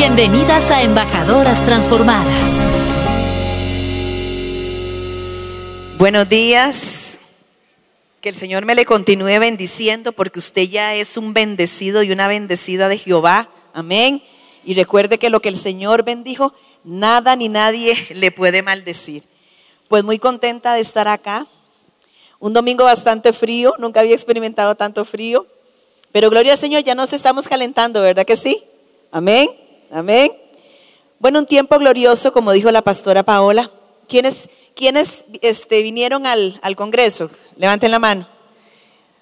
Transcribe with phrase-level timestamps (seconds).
[0.00, 2.64] Bienvenidas a Embajadoras Transformadas.
[5.98, 7.18] Buenos días.
[8.20, 12.28] Que el Señor me le continúe bendiciendo porque usted ya es un bendecido y una
[12.28, 13.50] bendecida de Jehová.
[13.74, 14.22] Amén.
[14.64, 16.54] Y recuerde que lo que el Señor bendijo,
[16.84, 19.24] nada ni nadie le puede maldecir.
[19.88, 21.44] Pues muy contenta de estar acá.
[22.38, 25.44] Un domingo bastante frío, nunca había experimentado tanto frío.
[26.12, 28.62] Pero gloria al Señor, ya nos estamos calentando, ¿verdad que sí?
[29.10, 29.48] Amén.
[29.90, 30.30] Amén.
[31.18, 33.70] Bueno, un tiempo glorioso, como dijo la pastora Paola.
[34.06, 37.30] ¿Quiénes, quiénes este, vinieron al, al Congreso?
[37.56, 38.26] Levanten la mano.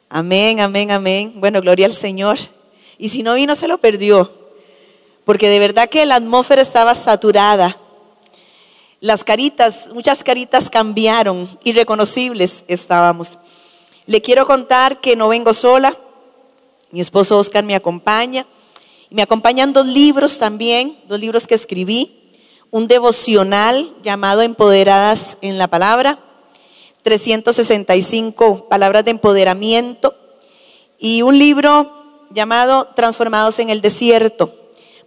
[0.08, 1.32] Amén, amén, amén.
[1.36, 2.36] Bueno, gloria al Señor.
[2.98, 4.28] Y si no vino, se lo perdió.
[5.24, 7.76] Porque de verdad que la atmósfera estaba saturada.
[9.00, 13.38] Las caritas, muchas caritas cambiaron, irreconocibles estábamos.
[14.06, 15.96] Le quiero contar que no vengo sola.
[16.90, 18.46] Mi esposo Oscar me acompaña.
[19.16, 22.14] Me acompañan dos libros también, dos libros que escribí.
[22.70, 26.18] Un devocional llamado Empoderadas en la Palabra,
[27.02, 30.14] 365 palabras de empoderamiento.
[30.98, 34.54] Y un libro llamado Transformados en el Desierto.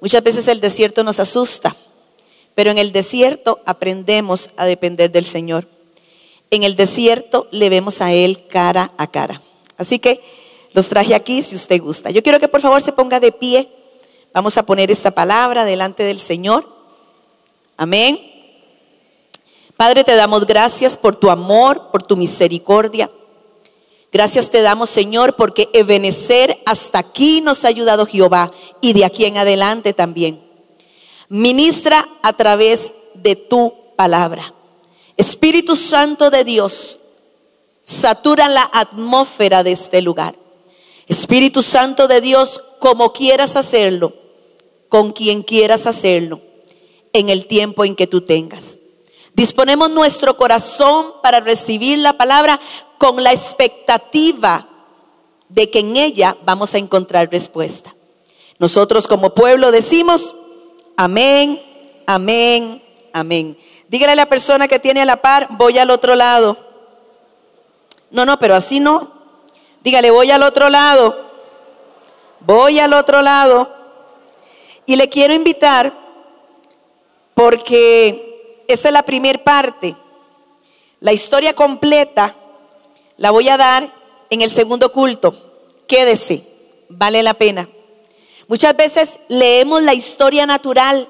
[0.01, 1.75] Muchas veces el desierto nos asusta,
[2.55, 5.67] pero en el desierto aprendemos a depender del Señor.
[6.49, 9.39] En el desierto le vemos a Él cara a cara.
[9.77, 10.19] Así que
[10.73, 12.09] los traje aquí si usted gusta.
[12.09, 13.69] Yo quiero que por favor se ponga de pie.
[14.39, 16.65] Vamos a poner esta palabra delante del Señor.
[17.75, 18.17] Amén.
[19.75, 23.11] Padre, te damos gracias por tu amor, por tu misericordia.
[24.13, 29.25] Gracias te damos, Señor, porque Ebenecer hasta aquí nos ha ayudado Jehová y de aquí
[29.25, 30.41] en adelante también.
[31.27, 34.53] Ministra a través de tu palabra.
[35.17, 36.99] Espíritu Santo de Dios,
[37.81, 40.33] satura la atmósfera de este lugar.
[41.07, 44.13] Espíritu Santo de Dios, como quieras hacerlo,
[44.89, 46.41] con quien quieras hacerlo,
[47.13, 48.79] en el tiempo en que tú tengas.
[49.33, 52.59] Disponemos nuestro corazón para recibir la palabra
[52.97, 54.67] con la expectativa
[55.47, 57.95] de que en ella vamos a encontrar respuesta.
[58.57, 60.35] Nosotros como pueblo decimos,
[60.97, 61.61] amén,
[62.05, 63.57] amén, amén.
[63.87, 66.57] Dígale a la persona que tiene a la par, voy al otro lado.
[68.11, 69.11] No, no, pero así no.
[69.83, 71.29] Dígale, voy al otro lado.
[72.41, 73.78] Voy al otro lado.
[74.89, 75.93] Y le quiero invitar
[77.35, 79.95] porque esta es la primera parte.
[80.99, 82.33] La historia completa
[83.17, 83.87] la voy a dar
[84.31, 85.61] en el segundo culto.
[85.85, 86.43] Quédese,
[86.87, 87.69] vale la pena.
[88.47, 91.07] Muchas veces leemos la historia natural,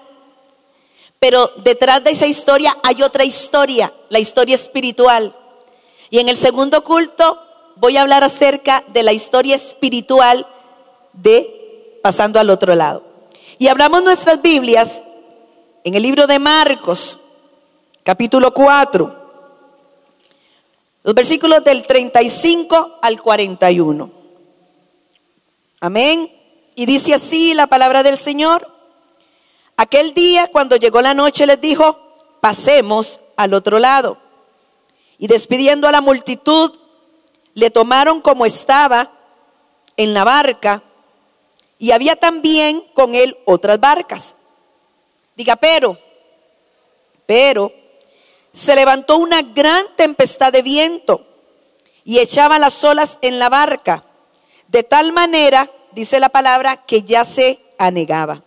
[1.18, 5.34] pero detrás de esa historia hay otra historia, la historia espiritual.
[6.10, 7.42] Y en el segundo culto
[7.78, 10.46] voy a hablar acerca de la historia espiritual
[11.14, 13.09] de pasando al otro lado.
[13.62, 15.02] Y hablamos nuestras Biblias
[15.84, 17.20] en el libro de Marcos,
[18.04, 19.32] capítulo 4,
[21.04, 24.12] los versículos del 35 al 41.
[25.82, 26.32] Amén.
[26.76, 28.66] Y dice así la palabra del Señor.
[29.76, 34.18] Aquel día, cuando llegó la noche, les dijo, pasemos al otro lado.
[35.18, 36.80] Y despidiendo a la multitud,
[37.56, 39.12] le tomaron como estaba
[39.98, 40.82] en la barca
[41.80, 44.36] y había también con él otras barcas.
[45.36, 45.98] Diga, pero,
[47.26, 47.72] pero,
[48.54, 51.26] se levantó una gran tempestad de viento
[52.04, 54.04] y echaba las olas en la barca,
[54.68, 58.44] de tal manera, dice la palabra, que ya se anegaba.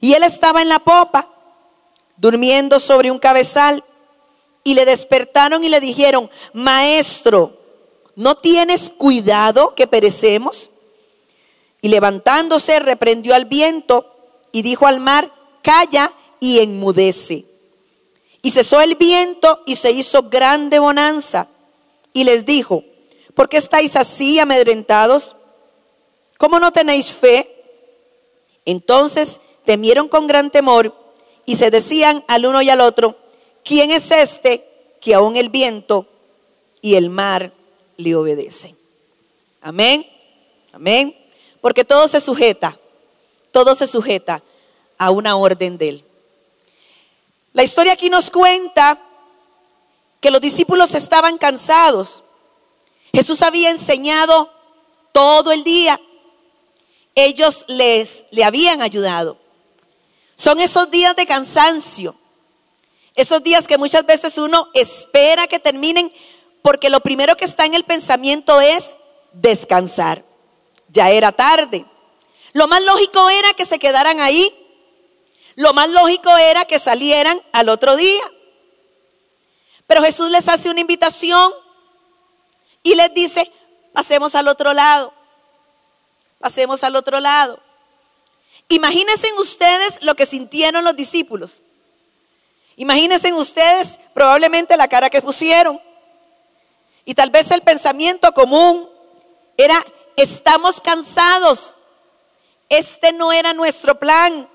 [0.00, 1.28] Y él estaba en la popa,
[2.16, 3.82] durmiendo sobre un cabezal,
[4.62, 7.58] y le despertaron y le dijeron, maestro,
[8.14, 10.70] ¿no tienes cuidado que perecemos?
[11.80, 14.14] Y levantándose reprendió al viento
[14.52, 15.30] y dijo al mar,
[15.62, 17.44] calla y enmudece.
[18.42, 21.48] Y cesó el viento y se hizo grande bonanza.
[22.12, 22.82] Y les dijo,
[23.34, 25.36] ¿por qué estáis así amedrentados?
[26.38, 27.54] ¿Cómo no tenéis fe?
[28.64, 30.94] Entonces temieron con gran temor
[31.46, 33.16] y se decían al uno y al otro,
[33.64, 34.64] ¿quién es este
[35.00, 36.06] que aún el viento
[36.80, 37.52] y el mar
[37.96, 38.76] le obedecen?
[39.60, 40.06] Amén.
[40.72, 41.14] Amén.
[41.60, 42.78] Porque todo se sujeta,
[43.50, 44.42] todo se sujeta
[44.96, 46.04] a una orden de él.
[47.52, 48.98] La historia aquí nos cuenta
[50.20, 52.22] que los discípulos estaban cansados.
[53.12, 54.50] Jesús había enseñado
[55.12, 56.00] todo el día.
[57.14, 59.38] Ellos les le habían ayudado.
[60.36, 62.14] Son esos días de cansancio.
[63.16, 66.12] Esos días que muchas veces uno espera que terminen
[66.62, 68.90] porque lo primero que está en el pensamiento es
[69.32, 70.24] descansar.
[70.88, 71.84] Ya era tarde.
[72.52, 74.54] Lo más lógico era que se quedaran ahí
[75.54, 78.22] Lo más lógico era que salieran al otro día.
[79.86, 81.52] Pero Jesús les hace una invitación
[82.82, 83.50] y les dice,
[83.92, 85.12] pasemos al otro lado.
[86.38, 87.60] Pasemos al otro lado.
[88.68, 91.62] Imagínense ustedes lo que sintieron los discípulos.
[92.76, 95.80] Imagínense ustedes probablemente la cara que pusieron.
[97.04, 98.88] Y tal vez el pensamiento común
[99.56, 99.82] era,
[100.22, 101.74] estamos cansados.
[102.68, 104.48] Este no era nuestro plan.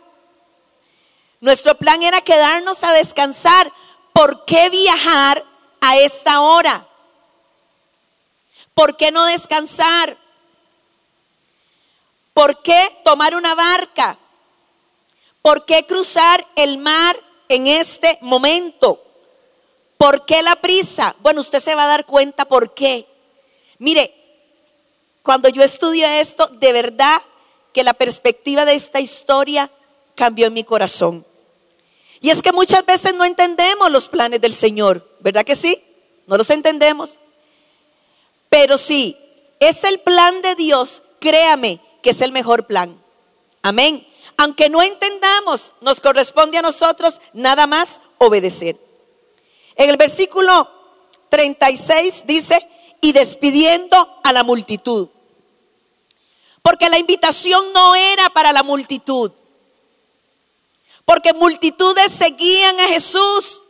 [1.39, 3.71] Nuestro plan era quedarnos a descansar.
[4.13, 5.43] ¿Por qué viajar
[5.81, 6.87] a esta hora?
[8.73, 10.17] ¿Por qué no descansar?
[12.33, 14.17] ¿Por qué tomar una barca?
[15.41, 17.19] ¿Por qué cruzar el mar
[17.49, 19.03] en este momento?
[19.97, 21.15] ¿Por qué la prisa?
[21.19, 23.07] Bueno, usted se va a dar cuenta por qué.
[23.77, 24.22] Mire,
[25.23, 27.21] cuando yo estudio esto, de verdad
[27.73, 29.71] que la perspectiva de esta historia
[30.15, 31.25] cambió en mi corazón.
[32.21, 35.81] Y es que muchas veces no entendemos los planes del Señor, ¿verdad que sí?
[36.27, 37.21] No los entendemos.
[38.49, 39.17] Pero sí,
[39.59, 43.01] es el plan de Dios, créame que es el mejor plan.
[43.61, 44.05] Amén.
[44.37, 48.77] Aunque no entendamos, nos corresponde a nosotros nada más obedecer.
[49.75, 50.69] En el versículo
[51.29, 52.59] 36 dice,
[53.03, 55.09] y despidiendo a la multitud.
[56.61, 59.29] Porque la invitación no era para la multitud.
[61.03, 63.61] Porque multitudes seguían a Jesús,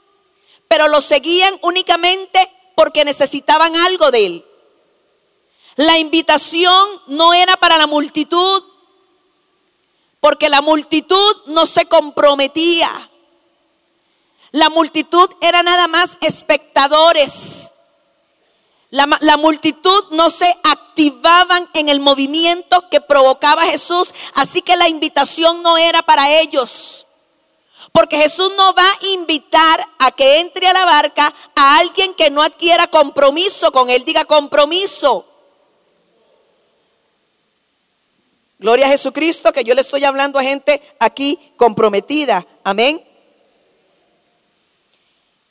[0.67, 4.45] pero lo seguían únicamente porque necesitaban algo de él.
[5.77, 8.63] La invitación no era para la multitud,
[10.19, 13.09] porque la multitud no se comprometía.
[14.51, 17.71] La multitud era nada más espectadores.
[18.93, 25.63] La, multitud no se activaban en el movimiento que provocaba Jesús, así que la invitación
[25.63, 27.07] no era para ellos.
[27.91, 32.29] Porque Jesús no va a invitar a que entre a la barca a alguien que
[32.29, 34.05] no adquiera compromiso con él.
[34.05, 35.25] Diga compromiso.
[38.59, 42.45] Gloria a Jesucristo, que yo le estoy hablando a gente aquí comprometida.
[42.63, 43.03] Amén.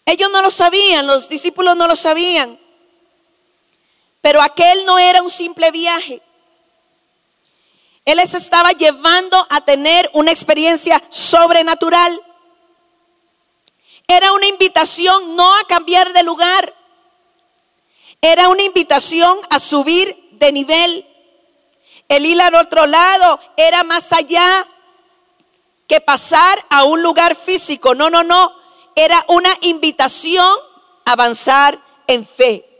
[0.06, 2.61] Ellos no lo sabían, los discípulos no lo sabían.
[4.22, 6.22] Pero aquel no era un simple viaje.
[8.04, 12.20] Él les estaba llevando a tener una experiencia sobrenatural.
[14.06, 16.74] Era una invitación no a cambiar de lugar.
[18.20, 21.06] Era una invitación a subir de nivel.
[22.08, 24.66] El ir al otro lado era más allá
[25.88, 27.94] que pasar a un lugar físico.
[27.94, 28.54] No, no, no.
[28.94, 30.56] Era una invitación
[31.04, 32.71] a avanzar en fe.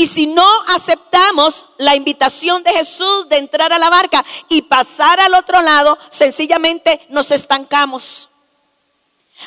[0.00, 5.20] Y si no aceptamos la invitación de Jesús de entrar a la barca y pasar
[5.20, 8.30] al otro lado, sencillamente nos estancamos.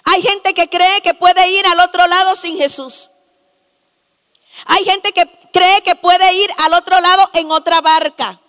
[0.04, 3.10] Hay gente que cree que puede ir al otro lado sin Jesús.
[4.66, 8.40] Hay gente que cree que puede ir al otro lado en otra barca.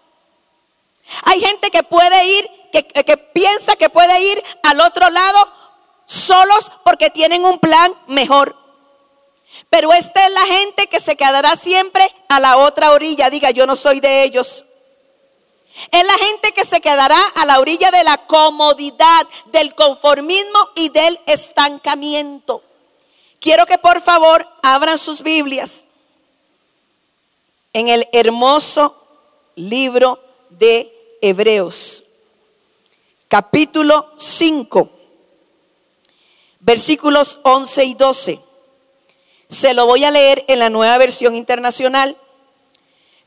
[1.23, 5.49] Hay gente que puede ir, que, que piensa que puede ir al otro lado
[6.05, 8.64] solos porque tienen un plan mejor.
[9.75, 13.29] Pero esta es la gente que se quedará siempre a la otra orilla.
[13.29, 14.65] Diga, yo no soy de ellos.
[15.91, 20.91] Es la gente que se quedará a la orilla de la comodidad, del conformismo y
[20.91, 22.63] del estancamiento.
[23.41, 25.87] Quiero que por favor abran sus Biblias
[27.73, 28.97] en el hermoso
[29.57, 32.05] libro de Hebreos,
[33.27, 34.89] capítulo 5,
[36.61, 38.44] versículos 11 y 12.
[39.55, 42.17] Se lo voy a leer en la nueva versión internacional.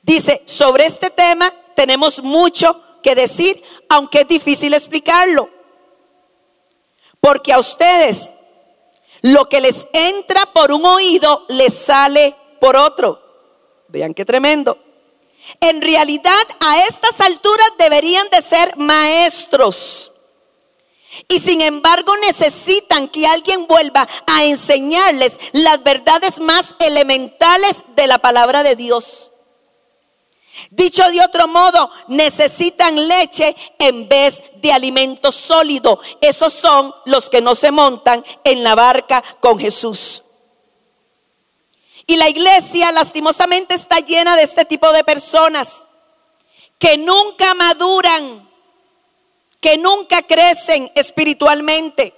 [0.01, 5.49] Dice, sobre este tema tenemos mucho que decir, aunque es difícil explicarlo.
[7.21, 8.33] Porque a ustedes
[9.21, 13.21] lo que les entra por un oído les sale por otro.
[13.87, 14.77] Vean qué tremendo.
[15.61, 20.11] En realidad a estas alturas deberían de ser maestros.
[21.27, 28.17] Y sin embargo necesitan que alguien vuelva a enseñarles las verdades más elementales de la
[28.17, 29.31] palabra de Dios.
[30.71, 35.99] Dicho de otro modo, necesitan leche en vez de alimento sólido.
[36.19, 40.23] Esos son los que no se montan en la barca con Jesús.
[42.05, 45.85] Y la iglesia lastimosamente está llena de este tipo de personas
[46.79, 48.46] que nunca maduran,
[49.59, 52.13] que nunca crecen espiritualmente.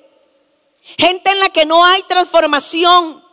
[0.97, 3.23] Gente en la que no hay transformación.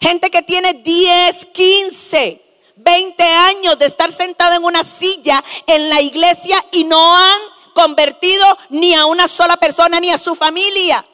[0.00, 2.42] Gente que tiene 10, 15,
[2.76, 7.40] 20 años de estar sentada en una silla en la iglesia y no han
[7.74, 11.04] convertido ni a una sola persona ni a su familia.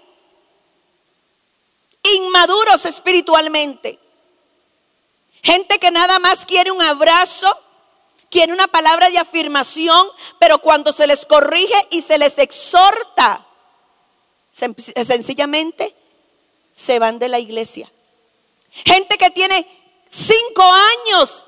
[2.02, 3.99] Inmaduros espiritualmente.
[5.42, 7.52] Gente que nada más quiere un abrazo,
[8.32, 10.08] quiere una palabra de afirmación,
[10.40, 13.46] pero cuando se les corrige y se les exhorta,
[14.50, 15.94] sencillamente
[16.72, 17.92] se van de la iglesia.
[18.86, 19.64] Gente que tiene
[20.08, 21.44] cinco años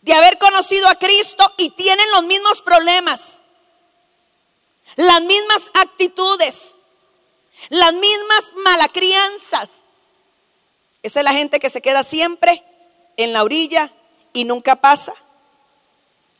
[0.00, 3.42] de haber conocido a Cristo y tienen los mismos problemas,
[4.94, 6.76] las mismas actitudes,
[7.68, 9.70] las mismas malacrianzas.
[11.02, 12.62] Esa es la gente que se queda siempre
[13.16, 13.92] en la orilla
[14.32, 15.14] y nunca pasa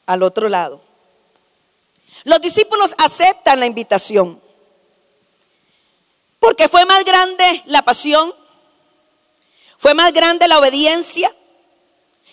[0.07, 0.81] al otro lado.
[2.25, 4.41] Los discípulos aceptan la invitación
[6.41, 8.35] porque fue más grande la pasión,
[9.79, 11.35] fue más grande la obediencia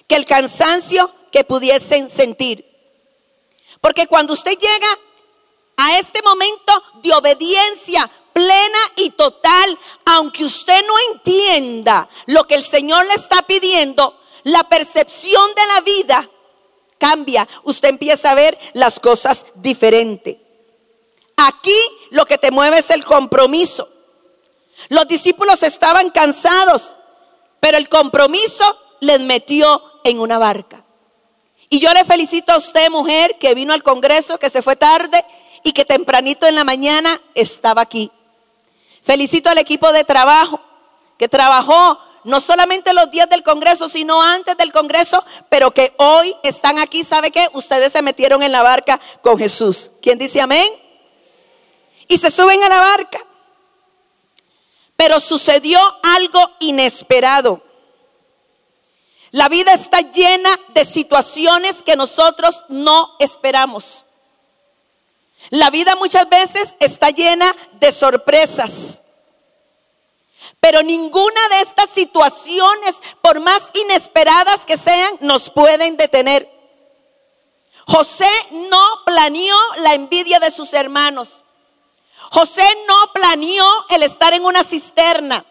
[0.08, 2.66] que el cansancio que pudiesen sentir.
[3.82, 5.00] Porque cuando usted llega
[5.76, 12.64] a este momento de obediencia plena y total, aunque usted no entienda lo que el
[12.64, 14.17] Señor le está pidiendo,
[14.48, 16.30] la percepción de la vida
[16.98, 17.48] cambia.
[17.63, 20.42] Usted empieza a ver las cosas diferente.
[21.36, 21.77] Aquí
[22.12, 23.89] lo que te mueve es el compromiso.
[24.88, 26.96] Los discípulos estaban cansados,
[27.60, 28.63] pero el compromiso
[29.01, 30.84] les metió en una barca.
[31.70, 35.25] Y yo le felicito a usted, mujer, que vino al Congreso, que se fue tarde
[35.63, 38.10] y que tempranito en la mañana estaba aquí.
[39.04, 40.62] Felicito al equipo de trabajo
[41.18, 46.36] que trabajó no solamente los días del Congreso, sino antes del Congreso, pero que hoy
[46.44, 47.04] están aquí.
[47.04, 47.48] ¿Sabe qué?
[47.54, 49.92] Ustedes se metieron en la barca con Jesús.
[50.02, 50.70] ¿Quién dice amén?
[52.08, 53.20] Y se suben a la barca.
[54.96, 57.62] Pero sucedió algo inesperado.
[59.32, 64.06] La vida está llena de situaciones que nosotros no esperamos.
[65.50, 69.02] La vida muchas veces está llena de sorpresas.
[70.68, 76.46] Pero ninguna de estas situaciones, por más inesperadas que sean, nos pueden detener.
[77.88, 78.30] José
[78.70, 81.46] no planeó la envidia de sus hermanos.
[82.32, 85.46] José no planeó el estar en una cisterna.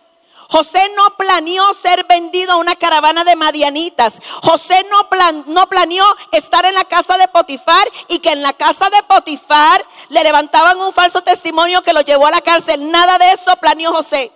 [0.51, 4.21] José no planeó ser vendido a una caravana de madianitas.
[4.43, 5.09] José no,
[5.47, 9.83] no, planeó estar en la casa de Potifar y que en la casa de Potifar
[10.11, 12.91] le levantaban un falso testimonio que lo llevó a la cárcel.
[12.91, 14.31] Nada de eso planeó José.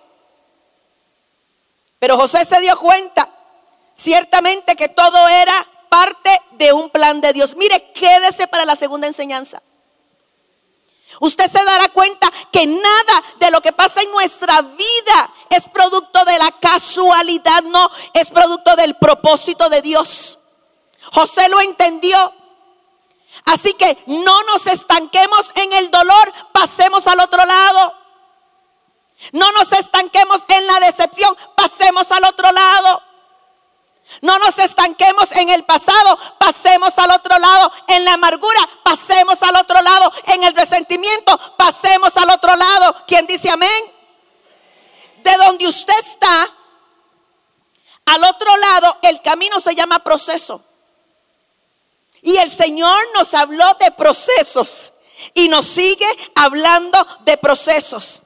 [2.01, 3.29] Pero José se dio cuenta,
[3.95, 7.55] ciertamente, que todo era parte de un plan de Dios.
[7.57, 9.63] Mire, quédese para la segunda enseñanza.
[11.21, 16.25] Usted se dará cuenta que nada de lo que pasa en nuestra vida es producto
[16.25, 20.39] de la casualidad, no, es producto del propósito de Dios.
[21.13, 22.33] José lo entendió.
[23.47, 28.00] Así que no nos estanquemos en el dolor, pasemos al otro lado.
[29.33, 33.03] No nos estanquemos en la decepción, pasemos al otro lado.
[34.23, 37.73] No nos estanquemos en el pasado, pasemos al otro lado.
[37.89, 40.13] En la amargura, pasemos al otro lado.
[40.27, 42.97] En el resentimiento, pasemos al otro lado.
[43.07, 43.85] ¿Quién dice amén?
[45.23, 46.51] De donde usted está,
[48.07, 50.63] al otro lado, el camino se llama proceso.
[52.23, 54.93] Y el Señor nos habló de procesos
[55.35, 58.23] y nos sigue hablando de procesos.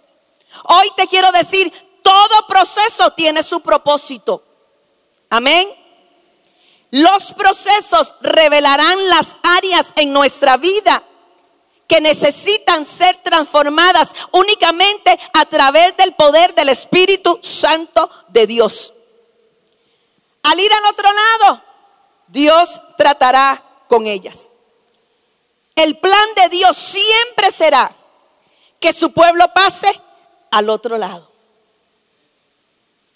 [0.65, 4.43] Hoy te quiero decir, todo proceso tiene su propósito.
[5.31, 5.69] Amén.
[6.91, 11.03] Los procesos revelarán las áreas en nuestra vida
[11.89, 18.93] que necesitan ser transformadas únicamente a través del poder del Espíritu Santo de Dios.
[20.45, 21.63] Al ir al otro lado,
[22.29, 24.51] Dios tratará con ellas.
[25.75, 27.91] El plan de Dios siempre será
[28.79, 30.01] que su pueblo pase
[30.55, 31.29] al otro lado.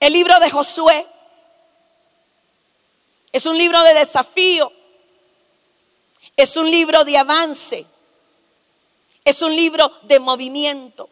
[0.00, 1.07] El libro de Josué
[3.30, 4.73] es un libro de desafío.
[6.37, 7.87] Es un libro de avance.
[9.25, 11.09] Es un libro de movimiento.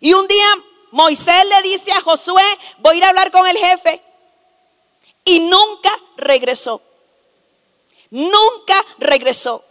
[0.00, 0.48] Y un día
[0.90, 2.44] Moisés le dice a Josué,
[2.78, 4.02] voy a ir a hablar con el jefe.
[5.24, 6.82] Y nunca regresó.
[8.10, 9.64] Nunca regresó.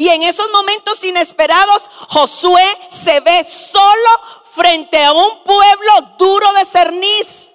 [0.00, 4.10] Y en esos momentos inesperados, Josué se ve solo
[4.50, 7.54] frente a un pueblo duro de cerniz.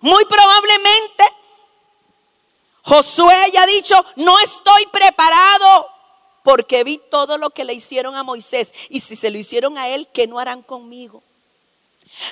[0.00, 1.24] Muy probablemente
[2.82, 5.90] Josué haya dicho, no estoy preparado
[6.44, 8.72] porque vi todo lo que le hicieron a Moisés.
[8.90, 11.20] Y si se lo hicieron a él, ¿qué no harán conmigo?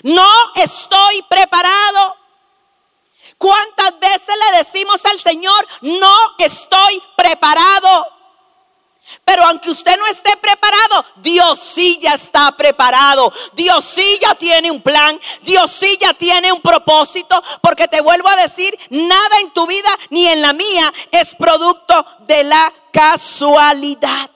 [0.05, 2.20] No estoy preparado.
[3.41, 8.07] ¿Cuántas veces le decimos al Señor, no estoy preparado?
[9.25, 13.33] Pero aunque usted no esté preparado, Dios sí ya está preparado.
[13.55, 15.19] Dios sí ya tiene un plan.
[15.41, 17.43] Dios sí ya tiene un propósito.
[17.63, 22.05] Porque te vuelvo a decir, nada en tu vida ni en la mía es producto
[22.27, 24.31] de la casualidad.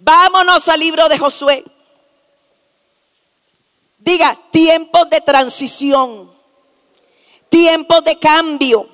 [0.00, 1.64] Vámonos al libro de Josué.
[3.96, 6.33] Diga, tiempos de transición,
[7.48, 8.88] tiempos de cambio.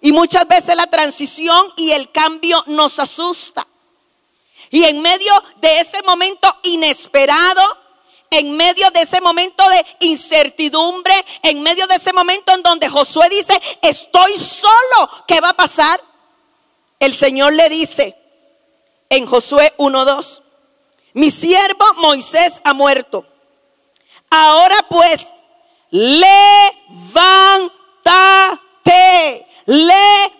[0.00, 3.66] Y muchas veces la transición y el cambio nos asusta.
[4.70, 7.62] Y en medio de ese momento inesperado,
[8.30, 13.28] en medio de ese momento de incertidumbre, en medio de ese momento en donde Josué
[13.28, 16.00] dice, estoy solo, ¿qué va a pasar?
[16.98, 18.16] El Señor le dice
[19.10, 20.40] en Josué 1.2,
[21.14, 23.26] mi siervo Moisés ha muerto
[24.34, 25.26] Ahora pues,
[25.92, 27.70] levántate,
[29.66, 30.34] levántate,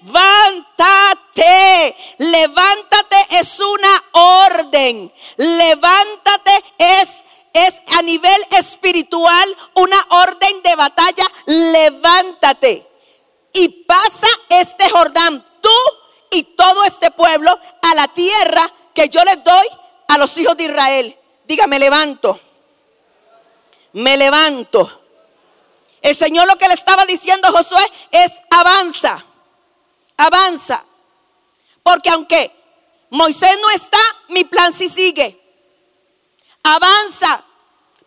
[2.19, 12.89] levántate es una orden, levántate es es a nivel espiritual una orden de batalla, levántate
[13.53, 15.69] y pasa este Jordán, tú
[16.31, 17.51] y todo este pueblo
[17.83, 19.67] a la tierra que yo les doy
[20.09, 21.15] a los hijos de Israel.
[21.45, 22.41] Dígame, levanto
[23.93, 25.02] me levanto.
[26.03, 27.81] El Señor lo que le estaba diciendo a Josué
[28.11, 29.25] es avanza,
[30.17, 30.85] avanza.
[31.83, 32.51] Porque aunque
[33.11, 35.41] Moisés no está, mi plan sí sigue.
[36.65, 37.45] Avanza,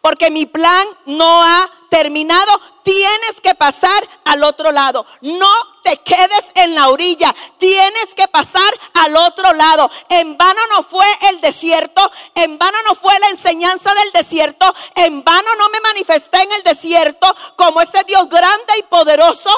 [0.06, 2.62] porque mi plan no ha terminado.
[2.84, 5.04] Tienes que pasar al otro lado.
[5.22, 7.34] No te quedes en la orilla.
[7.58, 9.90] Tienes que pasar al otro lado.
[10.10, 12.12] En vano no fue el desierto.
[12.36, 14.72] En vano no fue la enseñanza del desierto.
[14.94, 19.50] En vano no me manifesté en el desierto como ese Dios grande y poderoso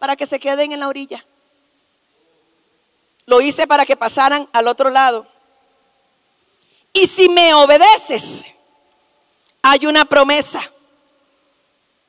[0.00, 1.24] para que se queden en la orilla.
[3.26, 5.24] Lo hice para que pasaran al otro lado.
[6.92, 8.44] Y si me obedeces,
[9.62, 10.60] hay una promesa.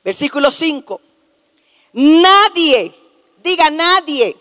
[0.02, 1.00] Versículo 5.
[1.92, 2.94] Nadie,
[3.42, 4.36] diga nadie,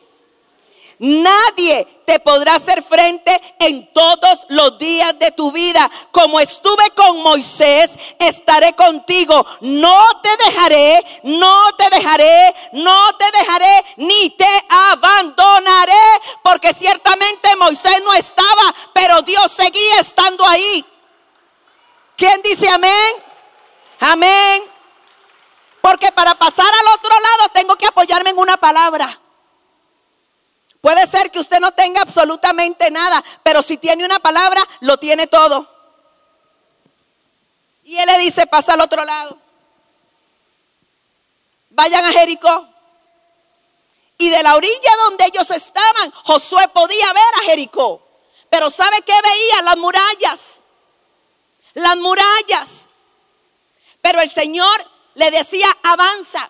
[1.00, 5.90] nadie te podrá hacer frente en todos los días de tu vida.
[6.12, 9.46] Como estuve con Moisés, estaré contigo.
[9.62, 15.94] No te dejaré, no te dejaré, no te dejaré, ni te abandonaré.
[16.44, 20.86] Porque ciertamente Moisés no estaba, pero Dios seguía estando ahí.
[22.20, 23.16] ¿Quién dice amén?
[24.02, 24.64] Amén.
[25.80, 29.22] Porque para pasar al otro lado tengo que apoyarme en una palabra.
[30.82, 35.28] Puede ser que usted no tenga absolutamente nada, pero si tiene una palabra, lo tiene
[35.28, 35.66] todo.
[37.86, 39.40] Y él le dice, pasa al otro lado.
[41.70, 42.68] Vayan a Jericó.
[44.18, 48.06] Y de la orilla donde ellos estaban, Josué podía ver a Jericó.
[48.50, 49.62] Pero ¿sabe qué veía?
[49.62, 50.62] Las murallas
[51.74, 52.90] las murallas.
[54.02, 56.50] Pero el Señor le decía, avanza.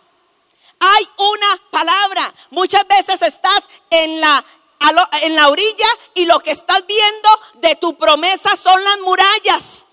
[0.80, 2.34] Hay una palabra.
[2.52, 4.44] Muchas veces estás en la,
[5.22, 9.86] en la orilla y lo que estás viendo de tu promesa son las murallas.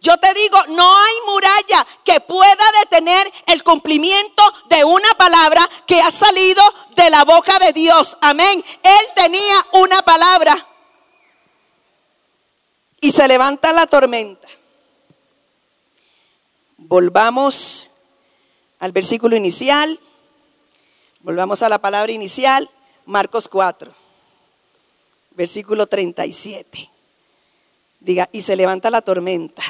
[0.00, 6.00] Yo te digo, no hay muralla que pueda detener el cumplimiento de una palabra que
[6.00, 6.62] ha salido
[6.94, 8.16] de la boca de Dios.
[8.20, 8.64] Amén.
[8.82, 10.64] Él tenía una palabra
[13.06, 14.48] y se levanta la tormenta.
[16.76, 17.88] Volvamos
[18.80, 20.00] al versículo inicial,
[21.20, 22.68] volvamos a la palabra inicial,
[23.04, 23.94] Marcos 4,
[25.36, 26.90] versículo 37.
[28.00, 29.62] Diga, y se levanta la tormenta.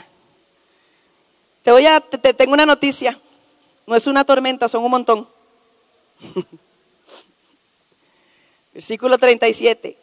[1.62, 3.20] Te voy a, te, tengo una noticia.
[3.86, 5.28] No es una tormenta, son un montón.
[8.72, 9.98] Versículo 37.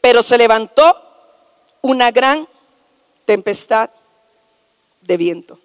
[0.00, 0.96] Pero se levantó
[1.82, 2.48] una gran
[3.28, 3.90] tempestad
[5.02, 5.58] de viento.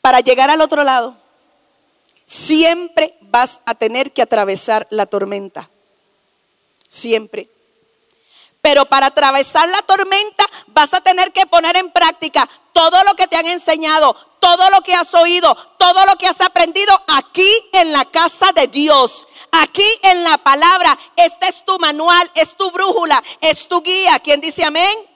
[0.00, 1.16] Para llegar al otro lado,
[2.26, 5.70] siempre vas a tener que atravesar la tormenta.
[6.88, 7.48] Siempre.
[8.60, 13.28] Pero para atravesar la tormenta vas a tener que poner en práctica todo lo que
[13.28, 17.92] te han enseñado, todo lo que has oído, todo lo que has aprendido aquí en
[17.92, 20.98] la casa de Dios, aquí en la palabra.
[21.14, 24.18] Este es tu manual, es tu brújula, es tu guía.
[24.18, 25.07] ¿Quién dice amén?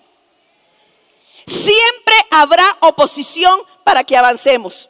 [1.47, 4.89] Siempre habrá oposición para que avancemos.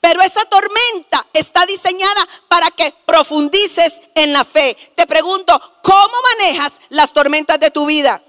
[0.00, 4.76] Pero esa tormenta está diseñada para que profundices en la fe.
[4.94, 8.22] Te pregunto, ¿cómo manejas las tormentas de tu vida?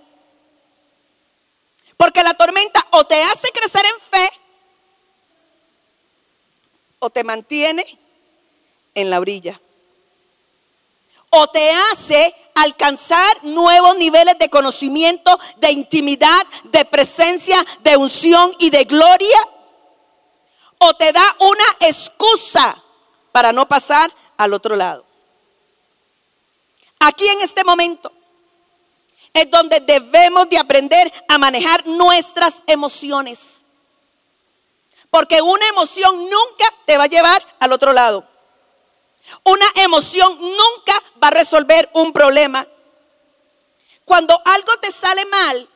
[1.95, 4.29] Porque la tormenta o te hace crecer en fe
[6.99, 7.85] o te mantiene
[8.95, 9.59] en la orilla.
[11.29, 18.69] O te hace alcanzar nuevos niveles de conocimiento, de intimidad, de presencia, de unción y
[18.69, 19.37] de gloria.
[20.79, 22.75] O te da una excusa
[23.31, 25.05] para no pasar al otro lado.
[26.99, 28.11] Aquí en este momento
[29.33, 33.63] es donde debemos de aprender a manejar nuestras emociones.
[35.09, 38.27] Porque una emoción nunca te va a llevar al otro lado.
[39.43, 42.65] Una emoción nunca va a resolver un problema.
[44.05, 45.69] Cuando algo te sale mal,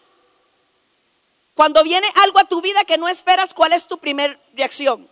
[1.53, 5.07] cuando viene algo a tu vida que no esperas, ¿cuál es tu primera reacción?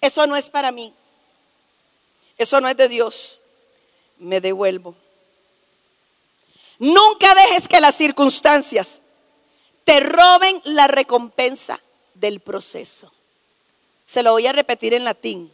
[0.00, 0.92] Eso no es para mí.
[2.36, 3.40] Eso no es de Dios.
[4.18, 4.94] Me devuelvo.
[6.78, 9.02] Nunca dejes que las circunstancias
[9.84, 11.80] te roben la recompensa
[12.14, 13.12] del proceso.
[14.02, 15.52] Se lo voy a repetir en latín.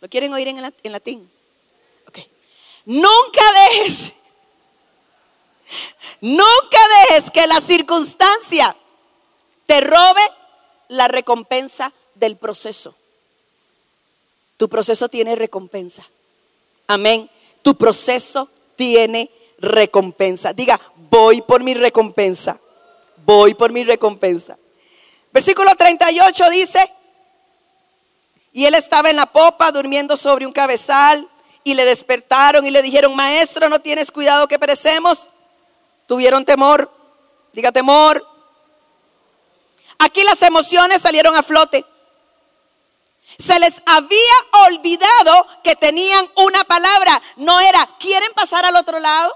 [0.00, 1.30] ¿Lo quieren oír en, latín?
[2.06, 2.18] Ok.
[2.84, 4.12] Nunca dejes,
[6.20, 8.74] nunca dejes que la circunstancia
[9.66, 10.22] te robe
[10.88, 12.94] la recompensa del proceso.
[14.56, 16.04] Tu proceso tiene recompensa.
[16.86, 17.30] Amén.
[17.62, 20.52] Tu proceso tiene recompensa.
[20.52, 20.80] Diga,
[21.10, 22.60] voy por mi recompensa.
[23.24, 24.56] Voy por mi recompensa.
[25.32, 26.92] Versículo 38 dice,
[28.52, 31.28] y él estaba en la popa durmiendo sobre un cabezal
[31.64, 35.30] y le despertaron y le dijeron, maestro, ¿no tienes cuidado que perecemos?
[36.06, 36.90] Tuvieron temor,
[37.52, 38.26] diga temor.
[39.98, 41.84] Aquí las emociones salieron a flote.
[43.38, 44.34] Se les había
[44.66, 47.20] olvidado que tenían una palabra.
[47.36, 49.32] No era, ¿quieren pasar al otro lado?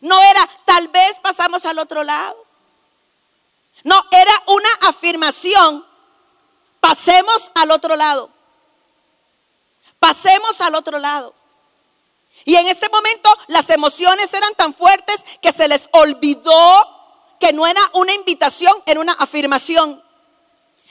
[0.00, 2.44] No era, tal vez pasamos al otro lado.
[3.84, 5.86] No, era una afirmación.
[6.86, 8.30] Pasemos al otro lado.
[9.98, 11.34] Pasemos al otro lado.
[12.44, 17.66] Y en ese momento las emociones eran tan fuertes que se les olvidó que no
[17.66, 20.00] era una invitación, era una afirmación.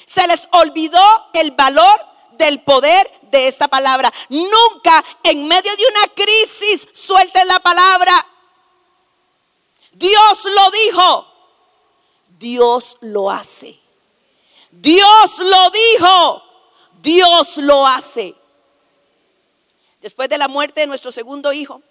[0.05, 4.11] Se les olvidó el valor del poder de esta palabra.
[4.27, 8.25] Nunca en medio de una crisis suelten la palabra.
[9.93, 11.27] Dios lo dijo.
[12.37, 13.84] Dios lo hace.
[14.81, 16.43] Dios lo dijo.
[17.01, 18.35] Dios lo hace.
[20.01, 21.81] Después de la muerte de nuestro segundo hijo,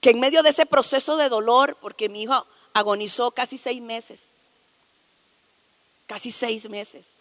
[0.00, 4.32] que en medio de ese proceso de dolor, porque mi hijo agonizó casi seis meses,
[6.06, 7.16] casi seis meses,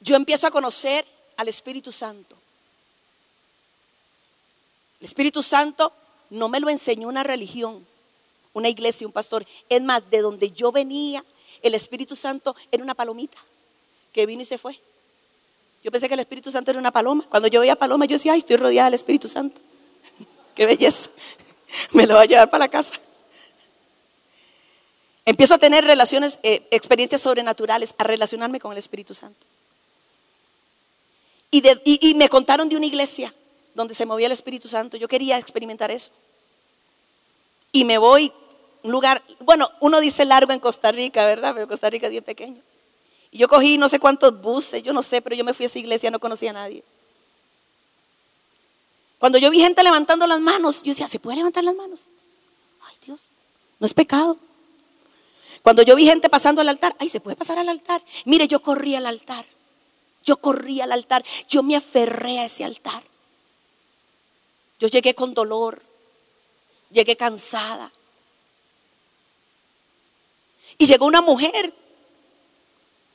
[0.00, 1.06] yo empiezo a conocer
[1.36, 2.36] al Espíritu Santo.
[5.00, 5.92] El Espíritu Santo
[6.30, 7.86] no me lo enseñó una religión,
[8.56, 9.46] una iglesia, un pastor.
[9.68, 11.22] Es más, de donde yo venía,
[11.60, 13.36] el Espíritu Santo era una palomita
[14.12, 14.80] que vino y se fue.
[15.84, 17.22] Yo pensé que el Espíritu Santo era una paloma.
[17.28, 19.60] Cuando yo veía paloma, yo decía, ay, estoy rodeada del Espíritu Santo.
[20.54, 21.10] Qué belleza.
[21.92, 22.94] Me lo va a llevar para la casa.
[25.26, 29.38] Empiezo a tener relaciones, eh, experiencias sobrenaturales, a relacionarme con el Espíritu Santo.
[31.50, 33.34] y me contaron de una iglesia
[33.74, 34.96] donde se movía el Espíritu Santo.
[34.96, 36.10] Yo quería experimentar eso.
[37.72, 38.32] Y me voy
[38.86, 41.52] un lugar, bueno, uno dice largo en Costa Rica, ¿verdad?
[41.54, 42.62] Pero Costa Rica es bien pequeño.
[43.30, 45.66] Y yo cogí no sé cuántos buses, yo no sé, pero yo me fui a
[45.66, 46.82] esa iglesia, no conocía a nadie.
[49.18, 52.04] Cuando yo vi gente levantando las manos, yo decía, ¿se puede levantar las manos?
[52.82, 53.20] Ay Dios,
[53.80, 54.38] no es pecado.
[55.62, 58.00] Cuando yo vi gente pasando al altar, ay, ¿se puede pasar al altar?
[58.24, 59.44] Mire, yo corrí al altar.
[60.22, 61.24] Yo corrí al altar.
[61.48, 63.02] Yo me aferré a ese altar.
[64.78, 65.82] Yo llegué con dolor,
[66.92, 67.90] llegué cansada.
[70.78, 71.72] Y llegó una mujer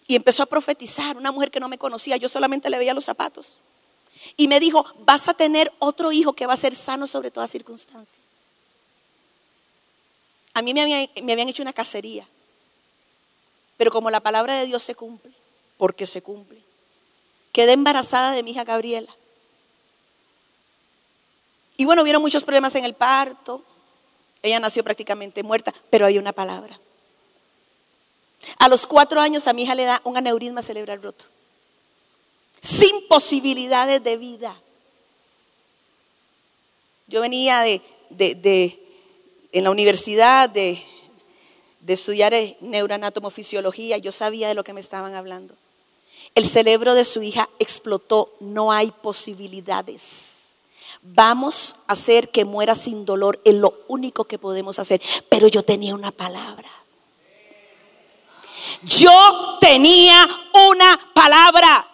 [0.08, 3.06] y empezó a profetizar, una mujer que no me conocía, yo solamente le veía los
[3.06, 3.60] zapatos.
[4.38, 7.47] Y me dijo, vas a tener otro hijo que va a ser sano sobre toda
[7.47, 8.21] circunstancia.
[10.54, 12.28] A mí me habían, hecho una cacería,
[13.78, 15.32] pero como la palabra de Dios se cumple,
[15.78, 16.62] porque se cumple,
[17.54, 19.15] quedé embarazada de mi hija Gabriela.
[21.78, 23.63] Y bueno, hubieron muchos problemas en el parto.
[24.43, 26.80] Ella nació prácticamente muerta, pero hay una palabra.
[28.58, 31.25] A los cuatro años a mi hija le da un aneurisma cerebral roto.
[32.62, 34.56] Sin posibilidades de vida.
[37.08, 38.80] Yo venía de,
[39.51, 40.82] en la universidad de,
[41.82, 43.97] de estudiar neuroanatomofisiología.
[43.97, 45.56] Yo sabía de lo que me estaban hablando.
[46.36, 48.34] El cerebro de su hija explotó.
[48.39, 50.41] No hay posibilidades.
[51.01, 55.01] Vamos a hacer que muera sin dolor, es lo único que podemos hacer.
[55.30, 56.69] Pero yo tenía una palabra.
[58.84, 61.88] Yo tenía una palabra.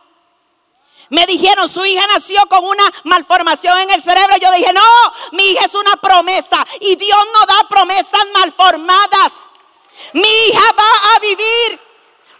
[1.09, 4.35] Me dijeron, su hija nació con una malformación en el cerebro.
[4.37, 4.81] Yo dije, no,
[5.31, 6.65] mi hija es una promesa.
[6.81, 9.33] Y Dios no da promesas malformadas.
[10.13, 11.79] Mi hija va a vivir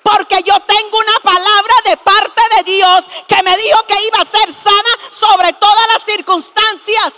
[0.03, 4.25] porque yo tengo una palabra de parte de Dios que me dijo que iba a
[4.25, 7.13] ser sana sobre todas las circunstancias.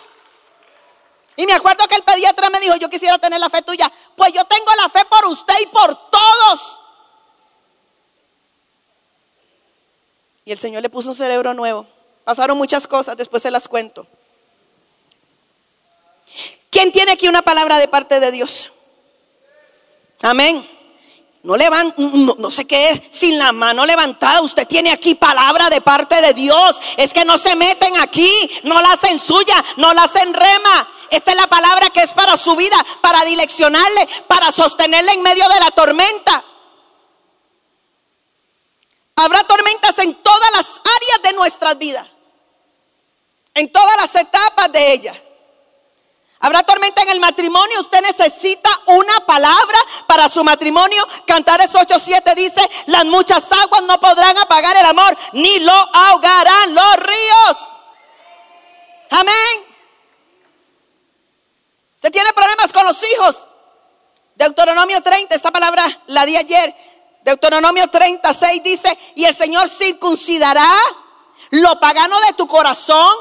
[1.35, 3.91] Y me acuerdo que el pediatra me dijo, yo quisiera tener la fe tuya.
[4.15, 6.79] Pues yo tengo la fe por usted y por todos.
[10.49, 11.85] Y el Señor le puso un cerebro nuevo.
[12.23, 14.07] Pasaron muchas cosas, después se las cuento.
[16.71, 18.71] ¿Quién tiene aquí una palabra de parte de Dios?
[20.23, 20.67] Amén.
[21.43, 24.41] No, levan, no, no, sé qué es, sin la mano levantada.
[24.41, 26.77] Usted tiene aquí palabra de parte de Dios.
[26.97, 28.31] Es que no se meten aquí,
[28.63, 30.89] no la hacen suya, no la hacen rema.
[31.11, 35.47] Esta es la palabra que es para su vida, para direccionarle, para sostenerle en medio
[35.47, 36.43] de la tormenta.
[39.21, 39.43] Habrá
[39.97, 42.07] en todas las áreas de nuestras vidas,
[43.55, 45.17] en todas las etapas de ellas.
[46.41, 47.81] Habrá tormenta en el matrimonio.
[47.81, 51.05] Usted necesita una palabra para su matrimonio.
[51.25, 56.95] Cantares 8:7 dice: Las muchas aguas no podrán apagar el amor, ni lo ahogarán los
[56.95, 57.57] ríos.
[59.09, 59.69] Amén.
[61.95, 63.47] Usted tiene problemas con los hijos.
[64.35, 66.73] Deuteronomio 30, esta palabra la di ayer.
[67.23, 70.71] Deuteronomio 36 dice, y el Señor circuncidará
[71.51, 73.15] lo pagano de tu corazón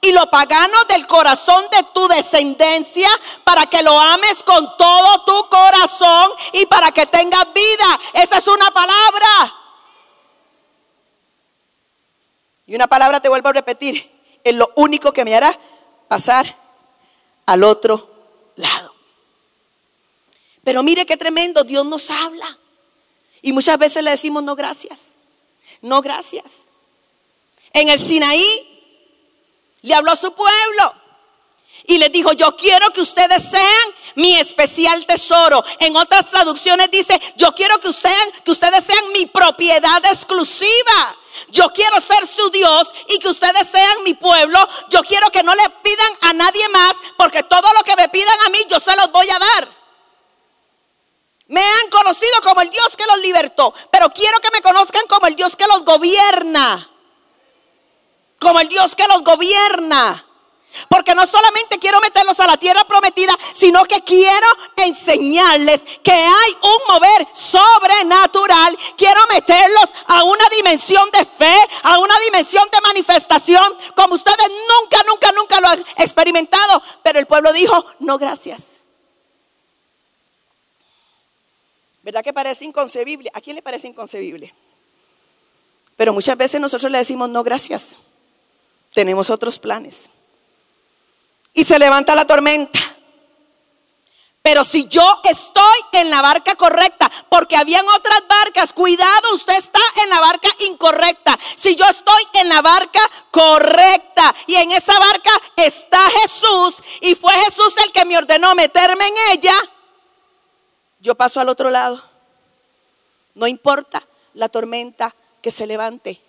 [0.00, 3.08] y lo pagano del corazón de tu descendencia
[3.44, 8.00] para que lo ames con todo tu corazón y para que tengas vida.
[8.14, 9.54] Esa es una palabra.
[12.66, 14.10] Y una palabra te vuelvo a repetir,
[14.42, 15.56] es lo único que me hará
[16.08, 16.52] pasar
[17.46, 18.08] al otro
[18.56, 18.94] lado.
[20.64, 22.46] Pero mire qué tremendo, Dios nos habla.
[23.42, 25.16] Y muchas veces le decimos no gracias.
[25.80, 26.68] No gracias.
[27.72, 28.68] En el Sinaí
[29.82, 30.94] le habló a su pueblo
[31.86, 35.62] y les dijo, yo quiero que ustedes sean mi especial tesoro.
[35.80, 41.16] En otras traducciones dice, yo quiero que, ustedes, que ustedes sean mi propiedad exclusiva.
[41.48, 44.58] Yo quiero ser su Dios y que ustedes sean mi pueblo.
[44.90, 48.40] Yo quiero que no le pidan a nadie más porque todo lo que me pidan
[48.46, 49.81] a mí yo se los voy a dar.
[52.02, 55.54] Conocido como el Dios que los libertó, pero quiero que me conozcan como el Dios
[55.54, 56.90] que los gobierna.
[58.40, 60.26] Como el Dios que los gobierna.
[60.88, 64.46] Porque no solamente quiero meterlos a la tierra prometida, sino que quiero
[64.78, 68.76] enseñarles que hay un mover sobrenatural.
[68.96, 75.04] Quiero meterlos a una dimensión de fe, a una dimensión de manifestación, como ustedes nunca,
[75.06, 76.82] nunca, nunca lo han experimentado.
[77.04, 78.81] Pero el pueblo dijo, no gracias.
[82.02, 83.30] ¿Verdad que parece inconcebible?
[83.32, 84.52] ¿A quién le parece inconcebible?
[85.96, 87.96] Pero muchas veces nosotros le decimos, no, gracias.
[88.92, 90.10] Tenemos otros planes.
[91.54, 92.78] Y se levanta la tormenta.
[94.42, 99.78] Pero si yo estoy en la barca correcta, porque habían otras barcas, cuidado, usted está
[100.02, 101.38] en la barca incorrecta.
[101.54, 107.32] Si yo estoy en la barca correcta y en esa barca está Jesús y fue
[107.44, 109.54] Jesús el que me ordenó meterme en ella,
[111.02, 112.02] yo paso al otro lado.
[113.34, 114.02] No importa
[114.34, 116.20] la tormenta que se levante,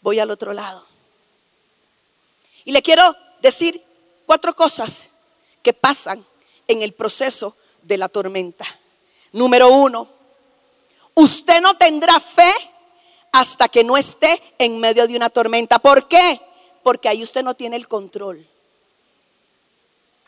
[0.00, 0.84] voy al otro lado.
[2.64, 3.84] Y le quiero decir
[4.24, 5.10] cuatro cosas
[5.62, 6.24] que pasan
[6.66, 8.64] en el proceso de la tormenta.
[9.32, 10.08] Número uno,
[11.14, 12.50] usted no tendrá fe
[13.32, 15.78] hasta que no esté en medio de una tormenta.
[15.78, 16.40] ¿Por qué?
[16.82, 18.46] Porque ahí usted no tiene el control.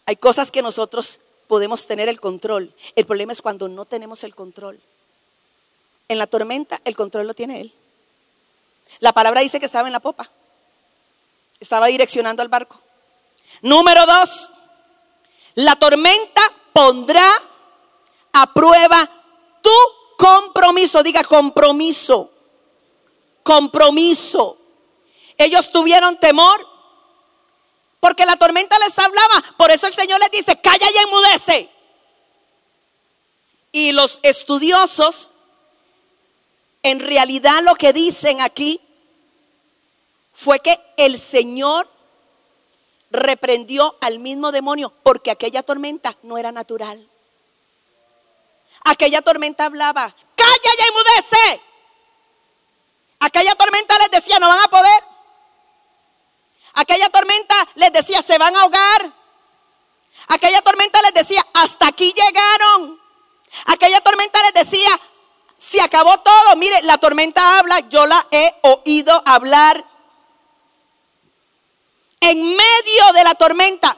[0.05, 2.73] Hay cosas que nosotros podemos tener el control.
[2.95, 4.81] El problema es cuando no tenemos el control.
[6.09, 7.73] En la tormenta el control lo tiene Él.
[9.01, 10.31] La palabra dice que estaba en la popa.
[11.61, 12.81] Estaba direccionando al barco.
[13.63, 14.51] Número dos,
[15.55, 17.27] la tormenta pondrá
[18.33, 19.09] a prueba
[19.63, 19.71] tu
[20.19, 21.03] compromiso.
[21.03, 22.31] Diga compromiso.
[23.43, 24.59] Compromiso.
[25.39, 26.76] Ellos tuvieron temor
[28.07, 29.43] porque la tormenta les hablaba.
[29.57, 31.69] Por eso el Señor les dice, calla y enmudece.
[33.73, 35.33] Y los estudiosos,
[36.85, 38.81] en realidad lo que dicen aquí
[40.33, 41.91] fue que el Señor
[43.11, 47.05] reprendió al mismo demonio porque aquella tormenta no era natural.
[48.85, 51.61] Aquella tormenta hablaba, calla y enmudece.
[53.19, 55.16] Aquella tormenta les decía, no van a poder.
[56.77, 59.13] Aquella tormenta les decía, se van a ahogar.
[60.29, 63.01] Aquella tormenta les decía, hasta aquí llegaron.
[63.67, 65.01] Aquella tormenta les decía,
[65.57, 66.57] se acabó todo.
[66.57, 69.83] Mire, la tormenta habla, yo la he oído hablar
[72.21, 73.97] en medio de la tormenta.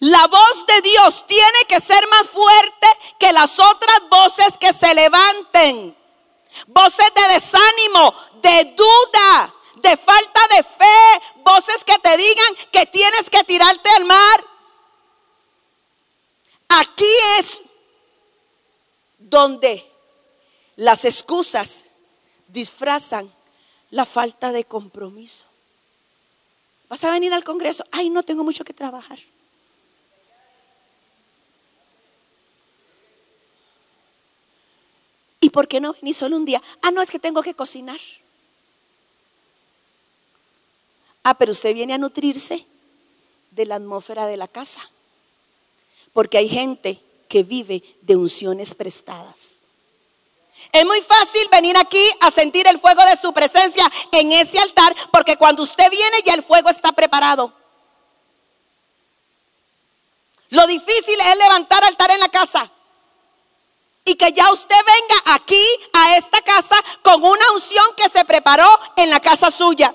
[0.00, 2.88] La voz de Dios tiene que ser más fuerte
[3.20, 5.96] que las otras voces que se levanten.
[6.66, 11.42] Voces de desánimo, de duda, de falta de fe.
[11.44, 14.44] Voces que te digan que tienes que tirarte al mar.
[16.68, 17.62] Aquí es
[19.18, 19.90] donde
[20.76, 21.90] las excusas
[22.48, 23.32] disfrazan
[23.90, 25.44] la falta de compromiso.
[26.88, 27.84] Vas a venir al Congreso.
[27.90, 29.18] Ay, no tengo mucho que trabajar.
[35.40, 36.60] ¿Y por qué no venís solo un día?
[36.82, 38.00] Ah, no, es que tengo que cocinar.
[41.22, 42.66] Ah, pero usted viene a nutrirse
[43.50, 44.80] de la atmósfera de la casa.
[46.12, 49.58] Porque hay gente que vive de unciones prestadas.
[50.72, 54.94] Es muy fácil venir aquí a sentir el fuego de su presencia en ese altar,
[55.12, 57.52] porque cuando usted viene ya el fuego está preparado.
[60.50, 62.70] Lo difícil es levantar altar en la casa.
[64.04, 68.66] Y que ya usted venga aquí a esta casa con una unción que se preparó
[68.96, 69.94] en la casa suya.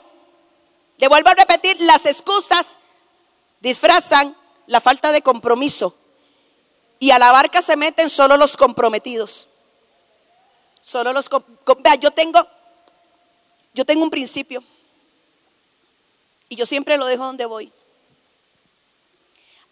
[0.98, 2.78] Le vuelvo a repetir, las excusas
[3.60, 4.36] disfrazan
[4.68, 5.96] la falta de compromiso.
[7.00, 9.48] Y a la barca se meten solo los comprometidos.
[10.82, 11.30] Solo los
[11.80, 12.46] vea, yo tengo
[13.74, 14.64] yo tengo un principio.
[16.50, 17.72] Y yo siempre lo dejo donde voy.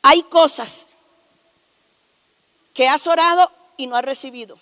[0.02, 0.88] Hay cosas
[2.74, 4.58] que has orado y no has recibido.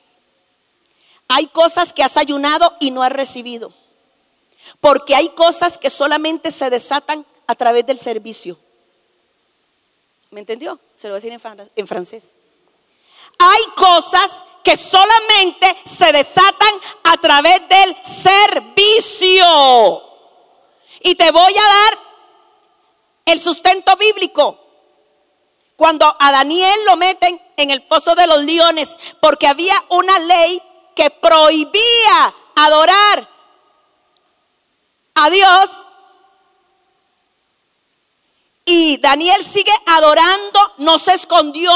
[1.30, 3.74] Hay cosas que has ayunado y no has recibido.
[4.80, 8.58] Porque hay cosas que solamente se desatan a través del servicio.
[10.32, 10.80] ¿Me entendió?
[10.94, 12.38] Se lo voy a decir en francés.
[13.40, 19.46] Hay cosas que solamente se desatan a través del servicio.
[21.02, 21.98] Y te voy a dar
[23.26, 24.58] el sustento bíblico.
[25.76, 30.62] Cuando a Daniel lo meten en el foso de los leones, porque había una ley
[30.94, 33.28] que prohibía adorar
[35.26, 35.70] a Dios.
[38.66, 41.72] Y Daniel sigue adorando, no se escondió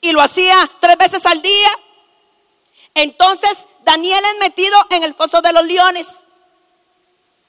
[0.00, 1.70] y lo hacía tres veces al día.
[2.94, 6.08] Entonces Daniel es metido en el foso de los leones.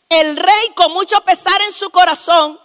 [0.09, 2.59] El rey con mucho pesar en su corazón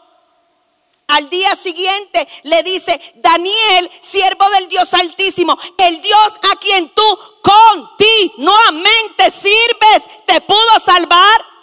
[1.08, 7.18] al día siguiente le dice, Daniel, siervo del Dios Altísimo, el Dios a quien tú
[7.42, 11.54] continuamente sirves, ¿te pudo salvar?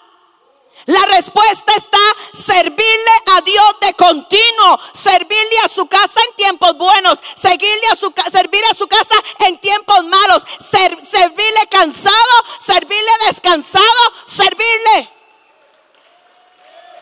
[0.86, 2.00] La respuesta está
[2.34, 8.12] servirle a Dios de continuo, servirle a su casa en tiempos buenos, seguirle a su,
[8.32, 9.16] servir a su casa
[9.48, 12.16] en tiempos malos, servirle cansado,
[12.60, 15.10] servirle descansado, servirle,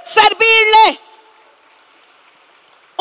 [0.03, 1.08] servirle.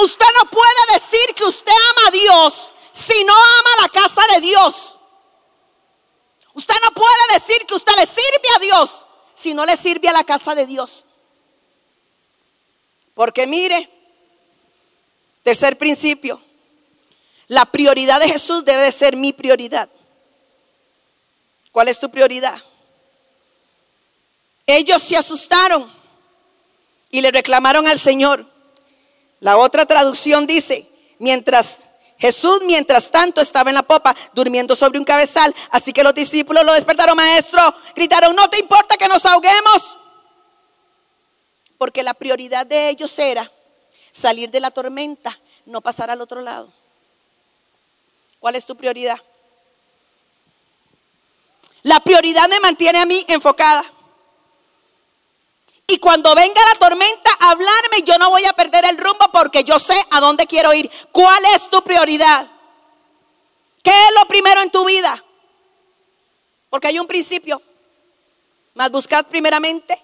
[0.09, 4.41] Usted no puede decir que usted ama a Dios si no ama la casa de
[4.41, 4.97] Dios.
[6.55, 10.15] Usted no puede decir que usted le sirve a Dios si no le sirve a
[10.15, 11.05] la casa de Dios.
[13.13, 13.91] Porque mire,
[15.43, 16.41] tercer principio,
[17.49, 19.91] la prioridad de Jesús debe ser mi prioridad.
[21.71, 22.59] ¿Cuál es tu prioridad?
[24.67, 25.93] Ellos se asustaron
[27.11, 28.58] y le reclamaron al Señor.
[29.41, 31.83] La otra traducción dice, mientras
[32.19, 35.55] Jesús, mientras tanto, estaba en la popa, durmiendo sobre un cabezal.
[35.71, 37.61] Así que los discípulos lo despertaron, maestro.
[37.95, 39.97] Gritaron, no te importa que nos ahoguemos.
[41.79, 43.51] Porque la prioridad de ellos era
[44.11, 46.69] salir de la tormenta, no pasar al otro lado.
[48.41, 49.19] ¿Cuál es tu prioridad?
[51.83, 53.85] La prioridad me mantiene a mí enfocada.
[55.91, 59.79] Y cuando venga la tormenta hablarme, yo no voy a perder el rumbo porque yo
[59.79, 60.91] sé a dónde quiero ir.
[61.11, 62.47] ¿Cuál es tu prioridad?
[63.83, 65.25] ¿Qué es lo primero en tu vida?
[66.69, 67.63] Porque hay un principio.
[68.75, 69.99] Más buscad primeramente.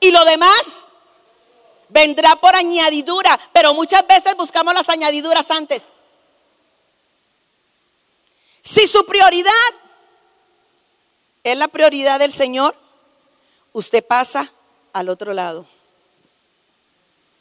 [0.00, 0.88] Y lo demás
[1.88, 3.38] vendrá por añadidura.
[3.52, 5.84] Pero muchas veces buscamos las añadiduras antes.
[8.60, 9.52] Si su prioridad
[11.44, 12.81] es la prioridad del Señor,
[13.72, 14.50] usted pasa
[14.92, 15.66] al otro lado.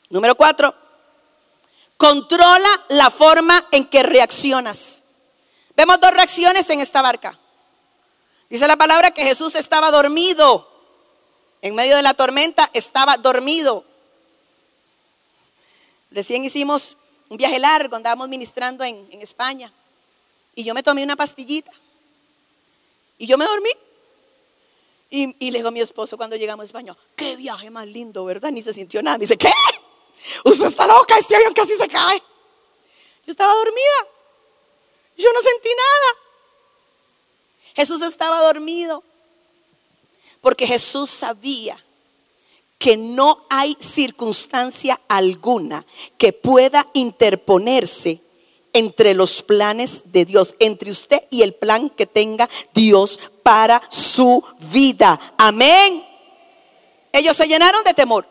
[0.10, 0.74] Número cuatro,
[1.98, 5.04] controla la forma en que reaccionas.
[5.76, 7.38] Vemos dos reacciones en esta barca.
[8.50, 10.70] Dice la palabra que Jesús estaba dormido.
[11.62, 13.86] En medio de la tormenta estaba dormido.
[16.10, 16.98] Recién hicimos
[17.30, 19.72] un viaje largo, andábamos ministrando en, en España.
[20.54, 21.72] Y yo me tomé una pastillita.
[23.18, 23.70] Y yo me dormí.
[25.12, 28.26] Y, y le digo a mi esposo cuando llegamos a España, qué viaje más lindo,
[28.26, 28.50] ¿verdad?
[28.50, 29.18] Ni se sintió nada.
[29.18, 29.52] Me dice, ¿qué?
[30.46, 32.24] Usted está loca, este avión casi se cae.
[33.26, 34.08] Yo estaba dormida.
[35.18, 36.22] Yo no sentí nada.
[37.76, 39.04] Jesús estaba dormido.
[40.40, 41.78] Porque Jesús sabía
[42.80, 45.86] que no hay circunstancia alguna
[46.18, 48.22] que pueda interponerse
[48.74, 54.44] entre los planes de Dios, entre usted y el plan que tenga Dios para su
[54.72, 55.20] vida.
[55.38, 56.06] Amén.
[57.12, 58.26] Ellos se llenaron de temor.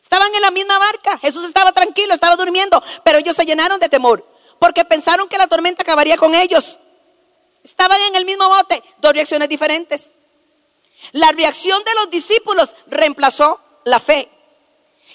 [0.00, 1.18] Estaban en la misma barca.
[1.18, 5.46] Jesús estaba tranquilo, estaba durmiendo, pero ellos se llenaron de temor porque pensaron que la
[5.46, 6.78] tormenta acabaría con ellos.
[7.62, 10.12] Estaban en el mismo bote, dos reacciones diferentes.
[11.12, 14.26] La reacción de los discípulos reemplazó la fe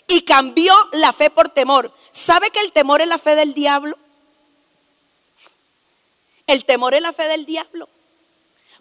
[0.07, 1.91] y cambió la fe por temor.
[2.11, 3.97] ¿Sabe que el temor es la fe del diablo?
[6.50, 7.88] El temor es la fe del diablo.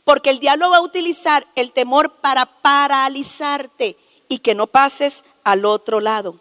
[0.03, 3.95] Porque el diablo va a utilizar el temor para paralizarte
[4.27, 6.41] y que no pases al otro lado.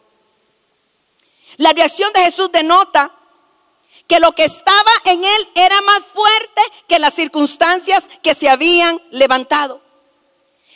[1.57, 3.11] La reacción de Jesús denota
[4.07, 8.97] que lo que estaba en él era más fuerte que las circunstancias que se habían
[9.11, 9.81] levantado.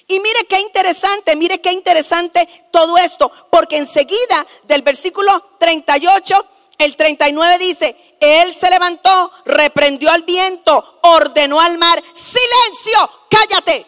[0.09, 6.45] Y mire qué interesante, mire qué interesante todo esto, porque enseguida del versículo 38,
[6.79, 13.85] el 39 dice, él se levantó, reprendió al viento, ordenó al mar, silencio, cállate.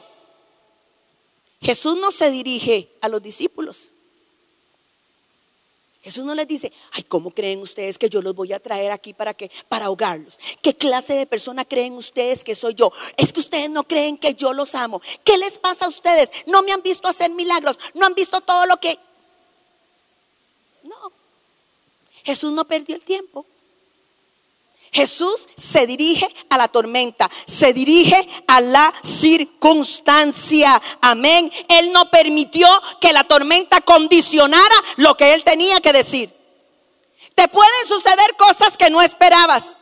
[1.61, 3.91] Jesús no se dirige a los discípulos.
[6.01, 9.13] Jesús no les dice, ay, ¿cómo creen ustedes que yo los voy a traer aquí
[9.13, 10.37] para que para ahogarlos?
[10.61, 12.91] ¿Qué clase de persona creen ustedes que soy yo?
[13.15, 15.01] Es que ustedes no creen que yo los amo.
[15.23, 16.29] ¿Qué les pasa a ustedes?
[16.47, 18.97] No me han visto hacer milagros, no han visto todo lo que
[20.81, 21.13] No.
[22.25, 23.45] Jesús no perdió el tiempo.
[24.93, 30.79] Jesús se dirige a la tormenta, se dirige a la circunstancia.
[31.01, 31.51] Amén.
[31.67, 32.67] Él no permitió
[33.01, 36.31] que la tormenta condicionara lo que él tenía que decir.
[37.33, 39.77] Te pueden suceder cosas que no esperabas,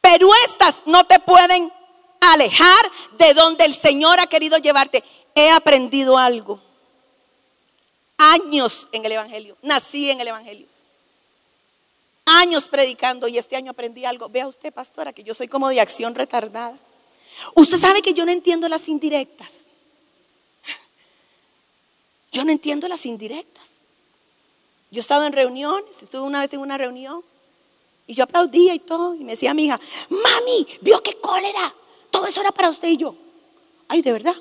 [0.00, 1.72] pero estas no te pueden
[2.20, 5.02] alejar de donde el Señor ha querido llevarte.
[5.34, 6.60] He aprendido algo.
[8.18, 9.56] Años en el Evangelio.
[9.62, 10.67] Nací en el Evangelio
[12.28, 14.28] años predicando y este año aprendí algo.
[14.28, 16.78] Vea usted, pastora, que yo soy como de acción retardada.
[17.54, 19.66] Usted sabe que yo no entiendo las indirectas.
[22.32, 23.78] Yo no entiendo las indirectas.
[24.90, 27.22] Yo he estado en reuniones, estuve una vez en una reunión
[28.06, 29.14] y yo aplaudía y todo.
[29.14, 31.74] Y me decía mi hija, mami, vio qué cólera.
[32.10, 33.14] Todo eso era para usted y yo.
[33.88, 34.36] Ay, de verdad.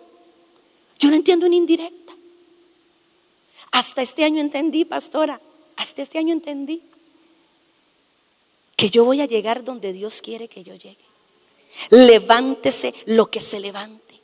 [1.00, 2.14] Yo no entiendo una indirecta.
[3.72, 5.40] Hasta este año entendí, pastora.
[5.76, 6.82] Hasta este año entendí
[8.78, 11.04] que yo voy a llegar donde Dios quiere que yo llegue.
[11.90, 14.22] Levántese lo que se levante.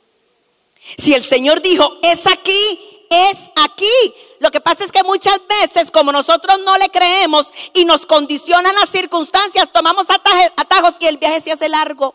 [0.96, 4.14] Si el Señor dijo, es aquí, es aquí.
[4.38, 8.74] Lo que pasa es que muchas veces, como nosotros no le creemos y nos condicionan
[8.76, 12.14] las circunstancias, tomamos atajos y el viaje se hace largo.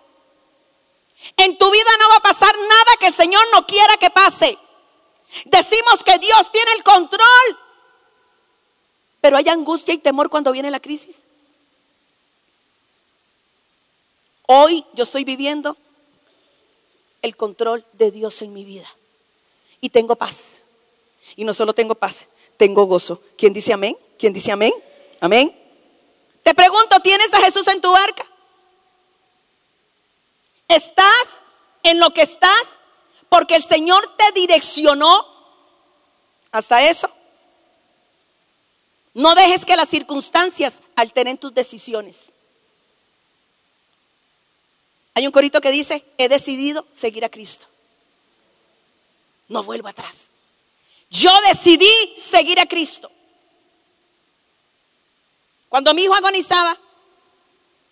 [1.36, 4.58] En tu vida no va a pasar nada que el Señor no quiera que pase.
[5.46, 7.60] Decimos que Dios tiene el control,
[9.20, 11.29] pero hay angustia y temor cuando viene la crisis.
[14.52, 15.78] Hoy yo estoy viviendo
[17.22, 18.88] el control de Dios en mi vida.
[19.80, 20.62] Y tengo paz.
[21.36, 23.22] Y no solo tengo paz, tengo gozo.
[23.38, 23.96] ¿Quién dice amén?
[24.18, 24.74] ¿Quién dice amén?
[25.20, 25.56] Amén.
[26.42, 28.26] Te pregunto, ¿tienes a Jesús en tu barca?
[30.68, 31.44] ¿Estás
[31.84, 32.64] en lo que estás?
[33.30, 35.28] Porque el Señor te direccionó
[36.52, 37.08] hasta eso.
[39.14, 42.34] No dejes que las circunstancias alteren tus decisiones.
[45.14, 47.68] Hay un corito que dice, he decidido seguir a Cristo.
[49.48, 50.32] No vuelvo atrás.
[51.10, 53.12] Yo decidí seguir a Cristo.
[55.68, 56.78] Cuando mi hijo agonizaba,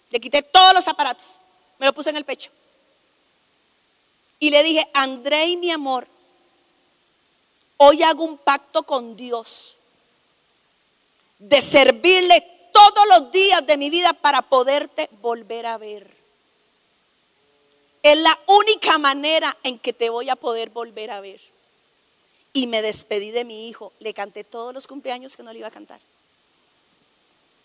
[0.09, 1.39] le quité todos los aparatos,
[1.79, 2.51] me lo puse en el pecho.
[4.39, 6.07] Y le dije, André mi amor,
[7.77, 9.77] hoy hago un pacto con Dios
[11.39, 16.16] de servirle todos los días de mi vida para poderte volver a ver.
[18.07, 21.41] Es la única manera en que te voy a poder volver a ver.
[22.53, 23.91] Y me despedí de mi hijo.
[23.99, 25.99] Le canté todos los cumpleaños que no le iba a cantar.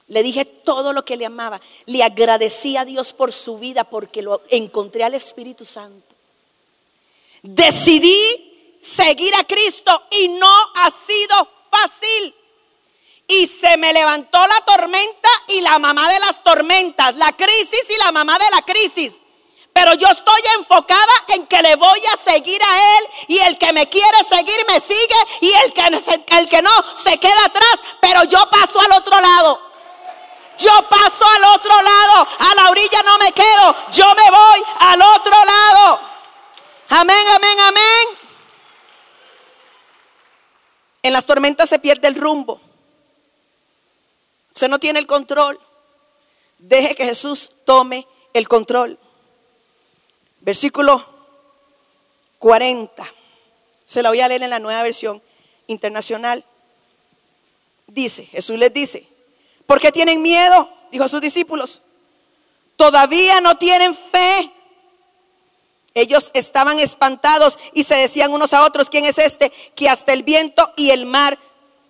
[0.09, 1.61] Le dije todo lo que le amaba.
[1.87, 6.13] Le agradecí a Dios por su vida porque lo encontré al Espíritu Santo.
[7.43, 12.35] Decidí seguir a Cristo y no ha sido fácil.
[13.29, 17.99] Y se me levantó la tormenta y la mamá de las tormentas, la crisis y
[17.99, 19.23] la mamá de la crisis.
[19.73, 23.73] Pero yo estoy enfocada en que le voy a seguir a Él y el que
[23.73, 28.25] me quiere seguir me sigue y el que, el que no se queda atrás, pero
[28.25, 29.73] yo paso al otro lado.
[30.59, 35.03] Yo paso al otro lado, a la orilla no me quedo, yo me voy al
[35.03, 36.01] otro lado.
[36.91, 38.09] Amén, amén, amén.
[41.03, 42.61] En las tormentas se pierde el rumbo.
[44.55, 45.59] Usted no tiene el control.
[46.59, 48.99] Deje que Jesús tome el control.
[50.43, 51.05] Versículo
[52.39, 53.05] 40.
[53.85, 55.23] Se la voy a leer en la nueva versión
[55.69, 56.45] internacional.
[57.87, 59.07] Dice, Jesús les dice,
[59.67, 60.69] ¿por qué tienen miedo?
[60.91, 61.83] Dijo a sus discípulos.
[62.77, 64.51] Todavía no tienen fe.
[65.95, 69.51] Ellos estaban espantados y se decían unos a otros, ¿quién es este?
[69.77, 71.39] Que hasta el viento y el mar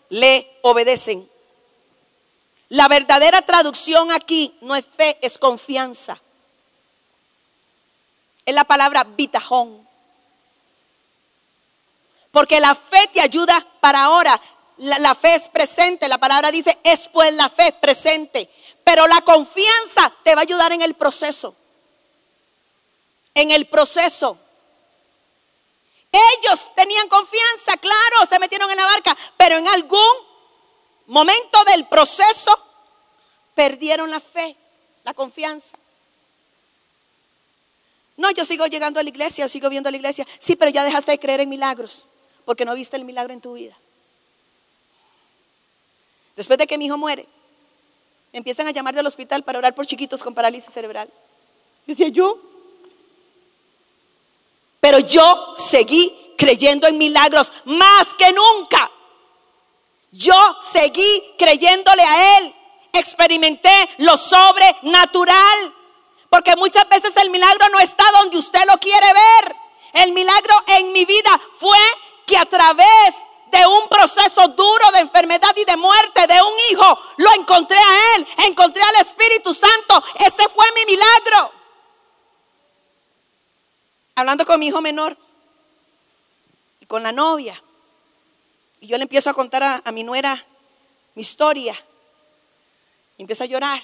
[0.08, 1.26] le obedecen.
[2.68, 6.20] La verdadera traducción aquí no es fe, es confianza.
[8.44, 9.86] Es la palabra bitajón.
[12.30, 14.40] Porque la fe te ayuda para ahora.
[14.78, 16.08] La, la, fe es presente.
[16.08, 18.50] La palabra dice, es pues la fe presente.
[18.84, 21.54] Pero la confianza te va a ayudar en el proceso.
[23.34, 24.38] En el proceso.
[26.12, 30.12] Ellos tenían confianza, claro, se metieron en la barca, pero en algún
[31.06, 32.66] momento del proceso,
[33.54, 34.54] perdieron la fe,
[35.04, 35.78] la confianza.
[38.16, 40.26] No, yo sigo llegando a la iglesia, yo sigo viendo a la iglesia.
[40.38, 42.06] Sí, pero ya dejaste de creer en milagros,
[42.44, 43.76] porque no viste el milagro en tu vida.
[46.36, 47.26] Después de que mi hijo muere,
[48.32, 51.08] me empiezan a llamar del hospital para orar por chiquitos con parálisis cerebral.
[51.86, 52.38] Decía yo.
[54.80, 58.90] Pero yo seguí creyendo en milagros más que nunca.
[60.10, 60.34] Yo
[60.72, 62.54] seguí creyéndole a Él.
[62.92, 65.74] Experimenté lo sobrenatural.
[66.32, 69.54] Porque muchas veces el milagro no está donde usted lo quiere ver.
[69.92, 71.76] El milagro en mi vida fue
[72.26, 73.14] que a través
[73.50, 78.16] de un proceso duro de enfermedad y de muerte de un hijo, lo encontré a
[78.16, 80.02] Él, encontré al Espíritu Santo.
[80.20, 81.52] Ese fue mi milagro.
[84.14, 85.14] Hablando con mi hijo menor
[86.80, 87.62] y con la novia.
[88.80, 90.34] Y yo le empiezo a contar a, mi nuera
[91.14, 91.76] mi historia.
[93.18, 93.82] Y empieza a llorar.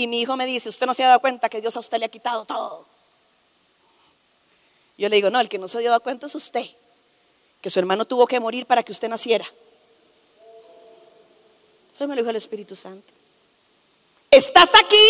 [0.00, 1.98] Y mi hijo me dice, usted no se ha dado cuenta que Dios a usted
[1.98, 2.86] le ha quitado todo.
[4.96, 6.64] Yo le digo, no, el que no se ha dado cuenta es usted.
[7.60, 9.44] Que su hermano tuvo que morir para que usted naciera.
[11.92, 13.12] Eso me lo dijo el Espíritu Santo.
[14.30, 15.06] Estás aquí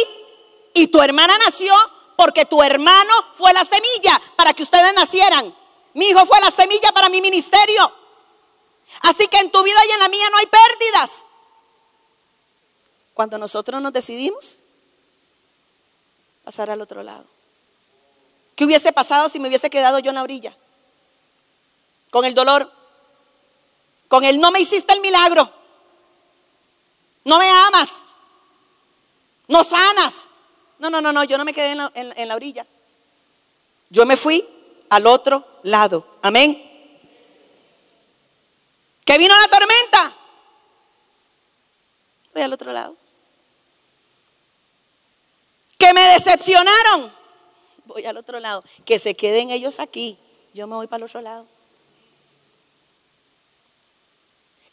[0.74, 1.72] y tu hermana nació
[2.16, 5.54] porque tu hermano fue la semilla para que ustedes nacieran.
[5.94, 7.92] Mi hijo fue la semilla para mi ministerio.
[9.02, 11.26] Así que en tu vida y en la mía no hay pérdidas.
[13.14, 14.58] Cuando nosotros nos decidimos
[16.50, 17.24] pasar al otro lado.
[18.56, 20.52] ¿Qué hubiese pasado si me hubiese quedado yo en la orilla?
[22.10, 22.68] Con el dolor.
[24.08, 25.48] Con el no me hiciste el milagro.
[27.24, 28.02] No me amas.
[29.46, 30.28] No sanas.
[30.80, 32.66] No, no, no, no, yo no me quedé en la, en la orilla.
[33.88, 34.44] Yo me fui
[34.88, 36.04] al otro lado.
[36.20, 36.60] Amén.
[39.04, 40.16] Que vino la tormenta.
[42.34, 42.96] Voy al otro lado.
[45.80, 47.10] Que me decepcionaron.
[47.86, 48.62] Voy al otro lado.
[48.84, 50.18] Que se queden ellos aquí.
[50.52, 51.46] Yo me voy para el otro lado.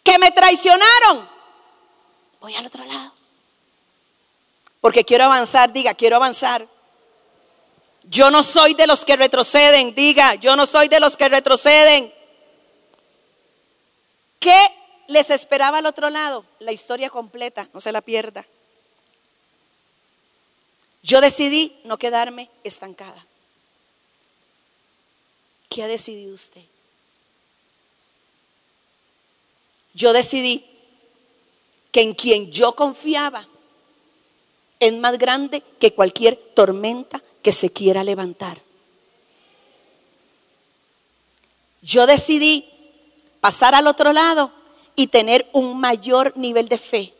[0.03, 1.27] Que me traicionaron.
[2.41, 3.13] Voy al otro lado.
[4.81, 5.71] Porque quiero avanzar.
[5.71, 6.67] Diga, quiero avanzar.
[8.03, 9.95] Yo no soy de los que retroceden.
[9.95, 12.13] Diga, yo no soy de los que retroceden.
[14.39, 14.59] ¿Qué
[15.07, 16.43] les esperaba al otro lado?
[16.59, 18.45] La historia completa, no se la pierda.
[21.03, 23.25] Yo decidí no quedarme estancada.
[25.69, 26.63] ¿Qué ha decidido usted?
[29.93, 30.65] Yo decidí
[31.91, 33.47] que en quien yo confiaba
[34.79, 38.61] es más grande que cualquier tormenta que se quiera levantar.
[41.81, 42.65] Yo decidí
[43.39, 44.51] pasar al otro lado
[44.95, 47.13] y tener un mayor nivel de fe.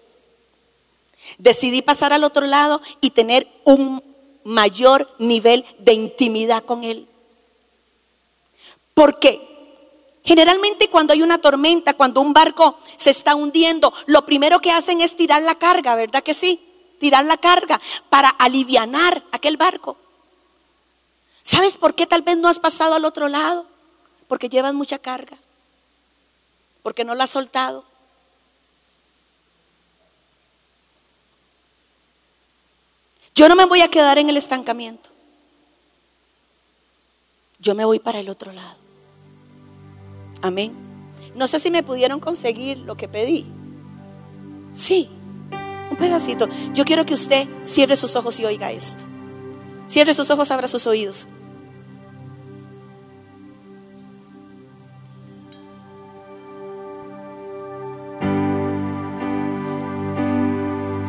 [1.38, 4.04] Decidí pasar al otro lado y tener un
[4.44, 7.08] mayor nivel de intimidad con Él.
[8.94, 9.42] Porque
[10.24, 15.02] generalmente cuando hay una tormenta, cuando un barco se está hundiendo, lo primero que hacen
[15.02, 16.64] es tirar la carga, ¿verdad que sí?
[17.00, 19.98] Tirar la carga para alivianar aquel barco.
[21.44, 23.66] ¿Sabes por qué tal vez no has pasado al otro lado?
[24.28, 25.38] Porque llevas mucha carga
[26.88, 27.84] porque no la has soltado.
[33.38, 35.12] Yo no me voy a quedar en el estancamiento.
[37.60, 38.78] Yo me voy para el otro lado.
[40.42, 40.74] Amén.
[41.36, 43.46] No sé si me pudieron conseguir lo que pedí.
[44.74, 45.08] Sí,
[45.92, 46.50] un pedacito.
[46.74, 49.04] Yo quiero que usted cierre sus ojos y oiga esto.
[49.86, 51.28] Cierre sus ojos, abra sus oídos.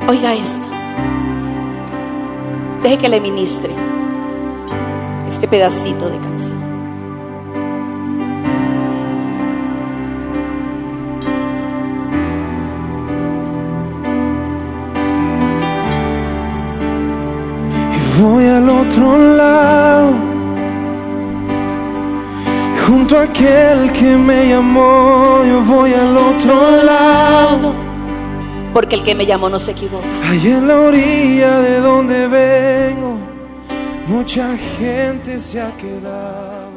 [0.07, 0.68] Oiga esto.
[2.89, 3.71] Deje que le ministre
[5.29, 6.57] este pedacito de canción.
[17.95, 20.15] Y voy al otro lado,
[22.87, 27.89] junto a aquel que me llamó, yo voy al otro lado.
[28.73, 30.07] Porque el que me llamó no se equivoca.
[30.25, 32.68] Ahí en la orilla de donde vengo,
[34.09, 36.68] mucha gente se ha quedado.